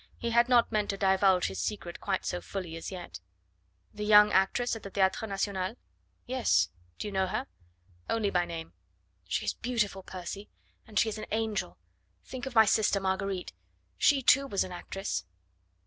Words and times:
He 0.17 0.31
had 0.31 0.49
not 0.49 0.71
meant 0.71 0.89
to 0.89 0.97
divulge 0.97 1.45
his 1.45 1.59
secret 1.61 2.01
quite 2.01 2.25
so 2.25 2.41
fully 2.41 2.75
as 2.75 2.89
yet. 2.91 3.19
"The 3.93 4.03
young 4.03 4.31
actress 4.31 4.75
at 4.75 4.81
the 4.81 4.89
Theatre 4.89 5.27
National?" 5.27 5.75
"Yes. 6.25 6.69
Do 6.97 7.07
you 7.07 7.11
know 7.11 7.27
her?" 7.27 7.45
"Only 8.09 8.31
by 8.31 8.45
name." 8.45 8.73
"She 9.27 9.45
is 9.45 9.53
beautiful, 9.53 10.01
Percy, 10.01 10.49
and 10.87 10.97
she 10.97 11.07
is 11.07 11.19
an 11.19 11.27
angel.... 11.31 11.77
Think 12.25 12.47
of 12.47 12.55
my 12.55 12.65
sister 12.65 12.99
Marguerite... 12.99 13.53
she, 13.95 14.23
too, 14.23 14.47
was 14.47 14.63
an 14.63 14.71
actress.... 14.71 15.23